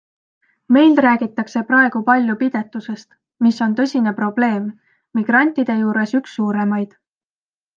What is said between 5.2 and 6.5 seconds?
migrantide juures üks